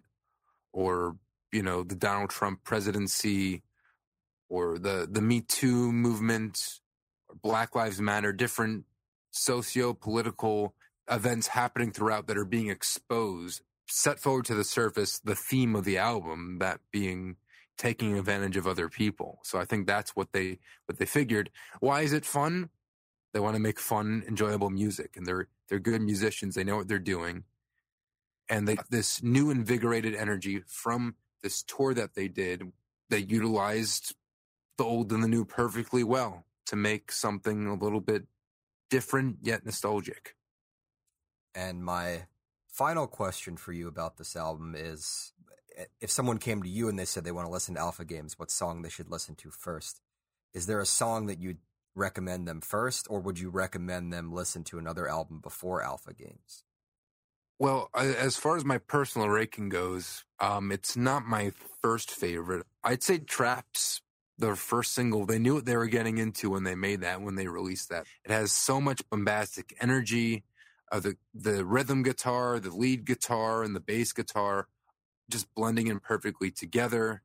or, 0.73 1.17
you 1.51 1.61
know, 1.61 1.83
the 1.83 1.95
Donald 1.95 2.29
Trump 2.29 2.63
presidency 2.63 3.61
or 4.49 4.77
the, 4.77 5.07
the 5.09 5.21
Me 5.21 5.41
Too 5.41 5.91
movement 5.91 6.79
or 7.29 7.35
Black 7.35 7.75
Lives 7.75 7.99
Matter, 7.99 8.31
different 8.31 8.85
socio 9.31 9.93
political 9.93 10.73
events 11.09 11.47
happening 11.47 11.91
throughout 11.91 12.27
that 12.27 12.37
are 12.37 12.45
being 12.45 12.69
exposed, 12.69 13.61
set 13.87 14.19
forward 14.19 14.45
to 14.45 14.55
the 14.55 14.63
surface 14.63 15.19
the 15.19 15.35
theme 15.35 15.75
of 15.75 15.85
the 15.85 15.97
album, 15.97 16.57
that 16.59 16.79
being 16.91 17.37
taking 17.77 18.17
advantage 18.17 18.57
of 18.57 18.67
other 18.67 18.89
people. 18.89 19.39
So 19.43 19.59
I 19.59 19.65
think 19.65 19.87
that's 19.87 20.15
what 20.15 20.31
they 20.33 20.59
what 20.85 20.97
they 20.97 21.05
figured. 21.05 21.49
Why 21.79 22.01
is 22.01 22.13
it 22.13 22.25
fun? 22.25 22.69
They 23.33 23.39
want 23.39 23.55
to 23.55 23.61
make 23.61 23.79
fun, 23.79 24.23
enjoyable 24.27 24.69
music, 24.69 25.15
and 25.15 25.25
they're 25.25 25.47
they're 25.69 25.79
good 25.79 26.01
musicians. 26.01 26.55
They 26.55 26.63
know 26.63 26.77
what 26.77 26.87
they're 26.87 26.99
doing, 26.99 27.43
and 28.49 28.67
they 28.67 28.77
this 28.89 29.21
new 29.21 29.49
invigorated 29.51 30.15
energy 30.15 30.63
from 30.67 31.15
this 31.43 31.63
tour 31.63 31.93
that 31.93 32.15
they 32.15 32.27
did. 32.27 32.71
They 33.09 33.19
utilized 33.19 34.15
the 34.77 34.83
old 34.83 35.11
and 35.11 35.23
the 35.23 35.27
new 35.27 35.45
perfectly 35.45 36.03
well 36.03 36.45
to 36.67 36.75
make 36.75 37.11
something 37.11 37.67
a 37.67 37.73
little 37.73 38.01
bit 38.01 38.25
different 38.89 39.37
yet 39.41 39.65
nostalgic. 39.65 40.35
And 41.55 41.83
my 41.83 42.25
final 42.67 43.07
question 43.07 43.57
for 43.57 43.73
you 43.73 43.87
about 43.87 44.17
this 44.17 44.35
album 44.35 44.75
is 44.77 45.33
if 45.99 46.11
someone 46.11 46.37
came 46.37 46.61
to 46.63 46.69
you 46.69 46.89
and 46.89 46.97
they 46.97 47.05
said 47.05 47.23
they 47.23 47.31
want 47.31 47.47
to 47.47 47.51
listen 47.51 47.75
to 47.75 47.81
Alpha 47.81 48.05
Games, 48.05 48.37
what 48.37 48.51
song 48.51 48.81
they 48.81 48.89
should 48.89 49.09
listen 49.09 49.35
to 49.35 49.51
first? 49.51 50.01
Is 50.53 50.65
there 50.65 50.81
a 50.81 50.85
song 50.85 51.27
that 51.27 51.39
you'd 51.39 51.59
recommend 51.95 52.47
them 52.47 52.61
first, 52.61 53.07
or 53.09 53.19
would 53.19 53.39
you 53.39 53.49
recommend 53.49 54.13
them 54.13 54.31
listen 54.31 54.63
to 54.65 54.77
another 54.77 55.07
album 55.07 55.39
before 55.39 55.81
Alpha 55.81 56.13
Games? 56.13 56.63
Well, 57.59 57.89
as 57.95 58.37
far 58.37 58.55
as 58.55 58.63
my 58.63 58.77
personal 58.77 59.29
ranking 59.29 59.69
goes, 59.69 60.23
um, 60.39 60.71
it's 60.71 60.95
not 60.95 61.25
my 61.25 61.51
first 61.81 62.11
favorite. 62.11 62.65
I'd 62.83 63.01
say 63.01 63.17
Traps, 63.17 64.01
their 64.37 64.55
first 64.55 64.93
single, 64.93 65.25
they 65.25 65.39
knew 65.39 65.55
what 65.55 65.65
they 65.65 65.75
were 65.75 65.87
getting 65.87 66.17
into 66.17 66.51
when 66.51 66.63
they 66.63 66.75
made 66.75 67.01
that, 67.01 67.21
when 67.21 67.35
they 67.35 67.47
released 67.47 67.89
that. 67.89 68.05
It 68.23 68.31
has 68.31 68.51
so 68.51 68.79
much 68.79 69.01
bombastic 69.09 69.75
energy. 69.79 70.43
Uh, 70.91 70.99
the 70.99 71.17
the 71.33 71.65
rhythm 71.65 72.03
guitar, 72.03 72.59
the 72.59 72.69
lead 72.69 73.05
guitar, 73.05 73.63
and 73.63 73.75
the 73.75 73.81
bass 73.81 74.13
guitar 74.13 74.67
just 75.29 75.53
blending 75.55 75.87
in 75.87 75.99
perfectly 75.99 76.51
together. 76.51 77.21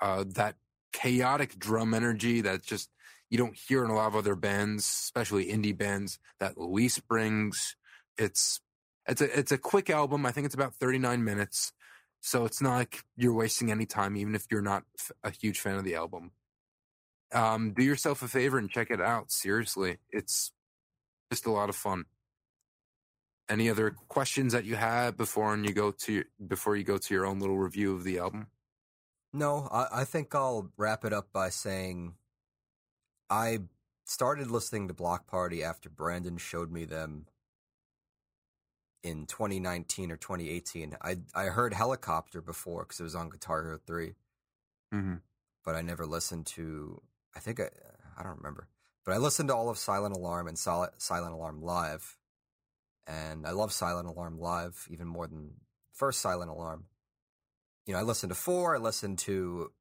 Uh, 0.00 0.24
that 0.26 0.56
chaotic 0.92 1.58
drum 1.58 1.94
energy 1.94 2.40
that 2.40 2.62
just 2.62 2.90
you 3.30 3.38
don't 3.38 3.56
hear 3.56 3.84
in 3.84 3.90
a 3.90 3.94
lot 3.94 4.06
of 4.06 4.16
other 4.16 4.34
bands, 4.34 4.84
especially 4.84 5.46
indie 5.46 5.76
bands 5.76 6.18
that 6.40 6.56
Louise 6.56 6.98
brings. 6.98 7.76
It's 8.16 8.60
it's 9.06 9.20
a 9.20 9.38
it's 9.38 9.52
a 9.52 9.58
quick 9.58 9.90
album. 9.90 10.26
I 10.26 10.32
think 10.32 10.46
it's 10.46 10.54
about 10.54 10.74
39 10.74 11.24
minutes. 11.24 11.72
So 12.20 12.44
it's 12.44 12.60
not 12.60 12.74
like 12.74 13.04
you're 13.16 13.32
wasting 13.32 13.70
any 13.70 13.86
time, 13.86 14.16
even 14.16 14.34
if 14.34 14.46
you're 14.50 14.60
not 14.60 14.84
a 15.22 15.30
huge 15.30 15.60
fan 15.60 15.76
of 15.76 15.84
the 15.84 15.94
album. 15.94 16.32
Um, 17.32 17.72
do 17.72 17.84
yourself 17.84 18.22
a 18.22 18.28
favor 18.28 18.58
and 18.58 18.70
check 18.70 18.90
it 18.90 19.00
out. 19.00 19.30
Seriously, 19.30 19.98
it's 20.10 20.52
just 21.30 21.46
a 21.46 21.50
lot 21.50 21.68
of 21.68 21.76
fun. 21.76 22.06
Any 23.48 23.70
other 23.70 23.90
questions 24.08 24.52
that 24.52 24.64
you 24.64 24.76
have 24.76 25.16
before 25.16 25.56
you 25.56 25.72
go 25.72 25.90
to 25.90 26.12
your, 26.12 26.24
before 26.46 26.76
you 26.76 26.84
go 26.84 26.98
to 26.98 27.14
your 27.14 27.24
own 27.24 27.38
little 27.38 27.58
review 27.58 27.94
of 27.94 28.04
the 28.04 28.18
album? 28.18 28.48
No, 29.32 29.68
I, 29.70 30.00
I 30.00 30.04
think 30.04 30.34
I'll 30.34 30.70
wrap 30.76 31.04
it 31.04 31.12
up 31.12 31.32
by 31.32 31.50
saying 31.50 32.14
I 33.30 33.60
started 34.04 34.50
listening 34.50 34.88
to 34.88 34.94
Bloc 34.94 35.26
Party 35.26 35.62
after 35.62 35.88
Brandon 35.90 36.38
showed 36.38 36.72
me 36.72 36.84
them 36.84 37.26
in 39.02 39.26
2019 39.26 40.10
or 40.10 40.16
2018. 40.16 40.96
I 41.02 41.18
I 41.34 41.44
heard 41.44 41.74
Helicopter 41.74 42.40
before 42.40 42.84
because 42.84 43.00
it 43.00 43.04
was 43.04 43.14
on 43.14 43.30
Guitar 43.30 43.62
Hero 43.62 43.78
3, 43.86 44.14
mm-hmm. 44.94 45.14
but 45.64 45.74
I 45.74 45.82
never 45.82 46.06
listened 46.06 46.46
to. 46.46 47.00
I 47.34 47.40
think 47.40 47.60
I 47.60 47.70
I 48.18 48.22
don't 48.22 48.38
remember, 48.38 48.68
but 49.04 49.14
I 49.14 49.18
listened 49.18 49.48
to 49.48 49.54
all 49.54 49.68
of 49.68 49.78
Silent 49.78 50.16
Alarm 50.16 50.48
and 50.48 50.58
Silent 50.58 51.34
Alarm 51.34 51.62
live, 51.62 52.16
and 53.06 53.46
I 53.46 53.52
love 53.52 53.72
Silent 53.72 54.08
Alarm 54.08 54.38
live 54.38 54.86
even 54.90 55.06
more 55.06 55.26
than 55.26 55.54
first 55.92 56.20
Silent 56.20 56.50
Alarm. 56.50 56.84
You 57.86 57.94
know, 57.94 58.00
I 58.00 58.02
listened 58.02 58.30
to 58.30 58.36
four. 58.36 58.74
I 58.74 58.78
listened 58.78 59.18
to 59.20 59.72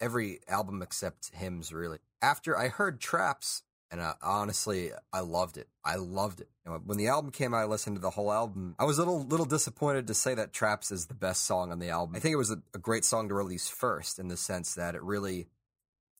every 0.00 0.40
album 0.48 0.82
except 0.82 1.34
hymns. 1.34 1.72
Really, 1.72 1.98
after 2.22 2.56
I 2.56 2.68
heard 2.68 3.00
Traps, 3.00 3.62
And 3.90 4.00
uh, 4.00 4.14
honestly, 4.22 4.90
I 5.12 5.20
loved 5.20 5.56
it. 5.56 5.68
I 5.84 5.96
loved 5.96 6.40
it. 6.40 6.48
Know, 6.66 6.80
when 6.84 6.98
the 6.98 7.08
album 7.08 7.30
came 7.30 7.54
out, 7.54 7.62
I 7.62 7.64
listened 7.64 7.96
to 7.96 8.02
the 8.02 8.10
whole 8.10 8.30
album. 8.30 8.74
I 8.78 8.84
was 8.84 8.98
a 8.98 9.00
little 9.00 9.24
little 9.24 9.46
disappointed 9.46 10.06
to 10.08 10.14
say 10.14 10.34
that 10.34 10.52
Traps 10.52 10.90
is 10.90 11.06
the 11.06 11.14
best 11.14 11.44
song 11.44 11.72
on 11.72 11.78
the 11.78 11.88
album. 11.88 12.14
I 12.14 12.18
think 12.18 12.34
it 12.34 12.36
was 12.36 12.50
a, 12.50 12.60
a 12.74 12.78
great 12.78 13.04
song 13.04 13.28
to 13.28 13.34
release 13.34 13.68
first, 13.68 14.18
in 14.18 14.28
the 14.28 14.36
sense 14.36 14.74
that 14.74 14.94
it 14.94 15.02
really 15.02 15.48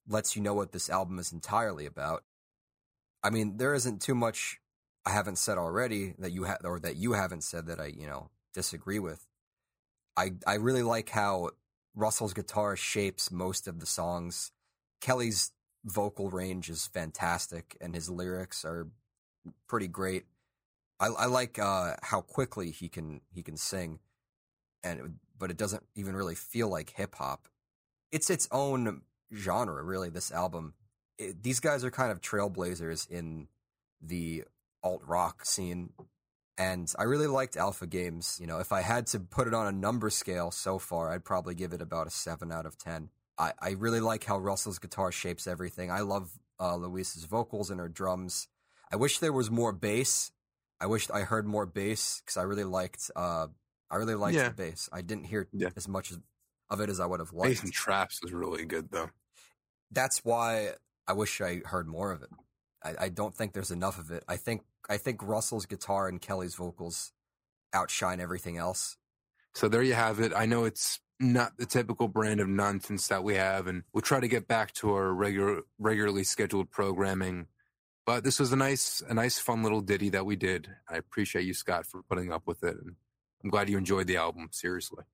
lets 0.09 0.35
you 0.35 0.43
know 0.43 0.55
what 0.55 0.73
this 0.73 0.89
album 0.89 1.19
is 1.19 1.33
entirely 1.33 1.85
about. 1.85 2.25
I 3.23 3.31
mean, 3.31 3.59
there 3.59 3.75
isn't 3.75 4.01
too 4.01 4.15
much 4.15 4.61
I 5.05 5.11
haven't 5.11 5.37
said 5.37 5.59
already 5.59 6.15
that 6.19 6.33
you 6.33 6.45
have, 6.45 6.61
or 6.65 6.81
that 6.81 6.97
you 6.97 7.13
haven't 7.13 7.43
said 7.43 7.67
that 7.67 7.81
I, 7.81 7.87
you 7.87 8.07
know, 8.07 8.31
disagree 8.55 8.99
with. 8.99 9.27
I 10.17 10.33
I 10.47 10.55
really 10.55 10.83
like 10.83 11.11
how 11.11 11.51
Russell's 11.95 12.33
guitar 12.33 12.77
shapes 12.77 13.31
most 13.31 13.69
of 13.69 13.81
the 13.81 13.87
songs. 13.87 14.53
Kele's 15.01 15.53
vocal 15.85 16.31
range 16.31 16.69
is 16.69 16.87
fantastic, 16.87 17.77
and 17.81 17.95
his 17.95 18.11
lyrics 18.11 18.65
are 18.65 18.89
pretty 19.67 19.89
great. 19.89 20.25
I, 21.01 21.07
I 21.07 21.27
like 21.27 21.59
uh, 21.59 21.95
how 22.03 22.21
quickly 22.21 22.71
he 22.71 22.89
can 22.89 23.21
he 23.31 23.43
can 23.43 23.57
sing, 23.57 24.01
and 24.83 25.01
it, 25.01 25.07
but 25.39 25.51
it 25.51 25.57
doesn't 25.57 25.85
even 25.95 26.17
really 26.17 26.35
feel 26.35 26.69
like 26.69 26.95
hip 26.97 27.15
hop. 27.15 27.49
It's 28.11 28.31
its 28.31 28.49
own 28.51 29.03
genre, 29.35 29.83
really. 29.83 30.11
This 30.11 30.33
album, 30.33 30.75
it, 31.19 31.43
these 31.43 31.61
guys 31.61 31.85
are 31.85 31.91
kind 31.91 32.11
of 32.11 32.21
trailblazers 32.21 33.09
in 33.09 33.49
the 34.01 34.45
alt 34.83 35.03
rock 35.07 35.45
scene, 35.45 35.91
and 36.57 36.93
I 36.99 37.05
really 37.05 37.27
liked 37.29 37.57
Alpha 37.57 37.87
Games. 37.87 38.39
You 38.41 38.47
know, 38.47 38.59
if 38.59 38.73
I 38.73 38.81
had 38.81 39.07
to 39.09 39.21
put 39.21 39.47
it 39.47 39.55
on 39.55 39.67
a 39.67 39.73
number 39.73 40.11
scale 40.11 40.51
so 40.51 40.79
far, 40.79 41.13
I'd 41.13 41.25
probably 41.25 41.55
give 41.55 41.73
it 41.73 41.83
about 41.83 42.07
a 42.09 42.11
seven 42.11 42.51
out 42.51 42.67
of 42.67 42.77
ten. 42.77 43.11
I, 43.39 43.53
I 43.61 43.71
really 43.71 44.01
like 44.01 44.25
how 44.25 44.39
Russell's 44.39 44.79
guitar 44.79 45.13
shapes 45.13 45.47
everything. 45.47 45.91
I 45.91 46.01
love 46.01 46.31
uh, 46.61 46.75
Louise's 46.77 47.25
vocals 47.25 47.71
and 47.71 47.79
her 47.81 47.89
drums. 47.89 48.49
I 48.93 48.97
wish 48.97 49.19
there 49.21 49.33
was 49.33 49.51
more 49.51 49.73
bass. 49.73 50.33
I 50.81 50.87
wish 50.87 51.09
I 51.11 51.21
heard 51.21 51.47
more 51.47 51.67
bass 51.67 52.21
because 52.21 52.37
I 52.37 52.43
really 52.43 52.65
liked. 52.65 53.11
Uh, 53.15 53.49
I 53.91 53.97
really 53.97 54.15
liked 54.15 54.37
Yeah. 54.37 54.49
the 54.49 54.55
bass. 54.55 54.89
I 54.93 55.03
didn't 55.03 55.25
hear 55.25 55.49
Yeah. 55.53 55.71
as 55.77 55.87
much 55.89 56.13
of 56.71 56.81
it 56.81 56.89
as 56.91 57.01
I 57.01 57.07
would 57.07 57.21
have 57.21 57.33
liked. 57.33 57.51
Bass 57.55 57.63
and 57.63 57.73
Traps 57.73 58.21
is 58.25 58.33
really 58.33 58.65
good 58.65 58.91
though. 58.91 59.11
That's 59.91 60.25
why 60.25 60.73
I 61.07 61.13
wish 61.15 61.41
I 61.41 61.63
heard 61.65 61.87
more 61.89 62.13
of 62.13 62.23
it. 62.23 62.31
I, 62.83 62.95
I 63.07 63.09
don't 63.09 63.35
think 63.35 63.53
there's 63.53 63.71
enough 63.71 63.99
of 63.99 64.11
it. 64.11 64.25
I 64.29 64.37
think 64.37 64.63
I 64.89 64.97
think 64.97 65.23
Russell's 65.23 65.67
guitar 65.67 66.09
and 66.09 66.21
Kele's 66.21 66.55
vocals 66.55 67.13
outshine 67.73 68.21
everything 68.21 68.57
else. 68.57 68.97
So 69.55 69.69
there 69.69 69.83
you 69.83 69.95
have 69.95 70.21
it. 70.21 70.33
I 70.35 70.47
know 70.47 70.65
it's 70.65 71.01
not 71.21 71.57
the 71.59 71.67
typical 71.67 72.09
brand 72.09 72.41
of 72.41 72.49
nonsense 72.49 73.09
that 73.09 73.25
we 73.25 73.35
have, 73.35 73.67
and 73.67 73.83
we'll 73.93 74.03
try 74.03 74.21
to 74.21 74.29
get 74.29 74.47
back 74.47 74.73
to 74.75 74.93
our 74.95 75.13
regular, 75.13 75.63
regularly 75.79 76.25
scheduled 76.25 76.71
programming. 76.71 77.47
But 78.07 78.25
this 78.25 78.39
was 78.39 78.53
a 78.53 78.57
nice, 78.57 79.03
a 79.07 79.15
nice, 79.15 79.39
fun 79.39 79.63
little 79.63 79.81
ditty 79.81 80.11
that 80.11 80.25
we 80.25 80.37
did. 80.37 80.69
I 80.89 80.97
appreciate 80.97 81.45
you, 81.45 81.55
Scott, 81.55 81.87
for 81.87 82.03
putting 82.03 82.33
up 82.33 82.47
with 82.47 82.63
it, 82.63 82.77
and 82.77 82.97
I'm 83.43 83.51
glad 83.51 83.69
you 83.69 83.79
enjoyed 83.79 84.07
the 84.07 84.17
album. 84.17 84.49
Seriously. 84.53 85.05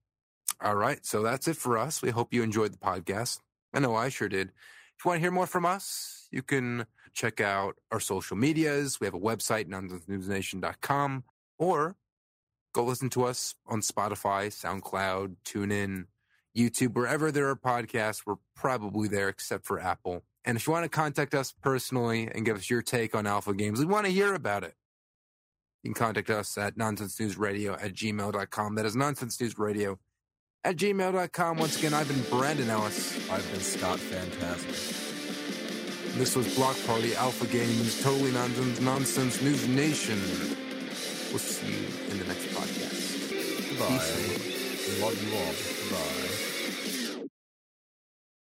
All 0.63 0.77
right, 0.77 1.05
so 1.05 1.23
that's 1.23 1.49
it 1.49 1.57
for 1.57 1.77
us. 1.77 2.03
We 2.03 2.11
hope 2.11 2.33
you 2.33 2.43
enjoyed 2.43 2.73
the 2.73 2.79
podcast. 2.79 3.41
I 3.73 3.81
know 3.81 3.97
I 3.97 4.09
sure 4.09 4.29
did. 4.29 4.49
If 4.97 5.05
you 5.05 5.09
want 5.09 5.19
to 5.19 5.23
hear 5.23 5.33
more 5.33 5.47
from 5.47 5.67
us, 5.67 6.29
you 6.31 6.43
can 6.43 6.87
check 7.13 7.41
out 7.41 7.77
our 7.91 8.01
social 8.01 8.37
medias. 8.37 9.01
We 9.01 9.07
have 9.07 9.15
a 9.15 9.21
website, 9.21 9.69
nonsensenewsnation.com, 9.69 11.25
or 11.59 11.97
go 12.75 12.85
listen 12.85 13.09
to 13.11 13.25
us 13.25 13.55
on 13.67 13.81
Spotify, 13.81 14.49
SoundCloud, 14.49 15.37
TuneIn, 15.47 16.07
YouTube, 16.57 16.95
wherever 16.95 17.33
there 17.33 17.49
are 17.49 17.57
podcasts. 17.57 18.23
We're 18.27 18.35
probably 18.55 19.09
there 19.09 19.29
except 19.29 19.65
for 19.65 19.81
Apple. 19.81 20.25
And 20.45 20.59
if 20.59 20.67
you 20.67 20.73
want 20.73 20.85
to 20.85 20.91
contact 20.91 21.35
us 21.35 21.53
personally 21.53 22.29
and 22.33 22.45
give 22.45 22.57
us 22.57 22.69
your 22.69 22.83
take 22.83 23.15
on 23.15 23.27
Alpha 23.27 23.55
Games, 23.55 23.79
we 23.79 23.87
want 23.87 24.05
to 24.07 24.13
hear 24.13 24.35
about 24.35 24.65
it. 24.65 24.75
You 25.83 25.93
can 25.93 26.03
contact 26.03 26.31
us 26.31 26.59
at 26.59 26.77
nonsensenewsradio 26.77 27.83
at 27.83 27.95
gmail.com. 27.95 28.75
That 28.75 28.87
is 28.87 28.97
nonsensenewsradio 28.97 29.97
at 30.65 30.77
gmail.com. 30.77 31.57
Once 31.59 31.79
again, 31.79 31.95
I've 31.95 32.09
been 32.09 32.39
Brandon 32.39 32.69
Ellis. 32.69 33.31
I've 33.31 33.51
been 33.53 33.61
Scott 33.61 34.01
Fantastic. 34.01 35.05
This 36.19 36.37
was 36.37 36.55
Bloc 36.55 36.77
Party 36.87 37.15
Alpha 37.17 37.47
Games, 37.47 38.03
Totally 38.03 38.33
Nonsense, 38.33 38.81
Nonsense 38.81 39.43
News 39.43 39.67
Nation. 39.69 40.64
We'll 41.35 41.41
see 41.41 41.67
you 41.67 42.13
in 42.13 42.19
the 42.21 42.27
next 42.27 42.47
podcast. 42.55 43.29
Goodbye. 43.69 45.05
Love 45.05 45.21
you 45.21 45.35
all. 45.37 45.53
Goodbye. 45.91 46.34